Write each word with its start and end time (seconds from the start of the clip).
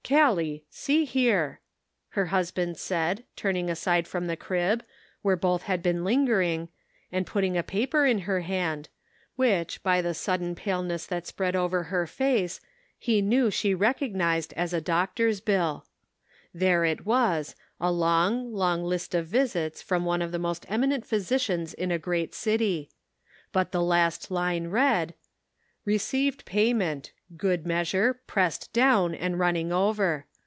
"Gallic, 0.11 0.63
see 0.69 1.05
here!" 1.05 1.61
her 2.19 2.25
husband 2.25 2.75
said, 2.75 3.23
turn 3.37 3.53
374 3.53 4.01
The 4.01 4.07
Pocket 4.07 4.11
Measure. 4.11 4.11
ing 4.11 4.11
aside 4.11 4.11
from 4.11 4.27
the 4.27 4.35
crib, 4.35 4.85
where 5.21 5.35
both 5.37 5.63
had 5.63 5.81
been 5.81 6.03
lingering, 6.03 6.67
and 7.13 7.25
putting 7.25 7.55
a 7.55 7.63
paper 7.63 8.05
in 8.05 8.19
her 8.21 8.41
hand, 8.41 8.89
which, 9.37 9.81
by 9.83 10.01
the 10.01 10.13
sudden 10.13 10.53
paleness 10.53 11.05
that 11.05 11.27
spread 11.27 11.55
over 11.55 11.83
her 11.83 12.05
face, 12.05 12.59
he 12.99 13.21
knew 13.21 13.49
she 13.49 13.73
recognized 13.73 14.51
as 14.57 14.73
a 14.73 14.81
doctor's 14.81 15.39
bill. 15.39 15.85
There 16.53 16.83
it 16.83 17.05
was, 17.05 17.55
a 17.79 17.89
long, 17.91 18.51
long 18.53 18.83
list 18.83 19.15
of 19.15 19.27
visits 19.27 19.81
from 19.81 20.03
one 20.03 20.21
of 20.21 20.33
the 20.33 20.39
most 20.39 20.65
eminent 20.67 21.05
physicians 21.05 21.73
in 21.73 21.89
a 21.89 21.97
great 21.99 22.33
city. 22.33 22.89
But 23.53 23.71
the 23.71 23.81
last 23.83 24.29
line 24.29 24.67
read— 24.67 25.13
"Received 25.85 26.43
payment 26.45 27.11
('good 27.37 27.65
measure, 27.65 28.13
pressed 28.27 28.71
down 28.73 29.15
and 29.15 29.39
running 29.39 29.71
over 29.71 30.25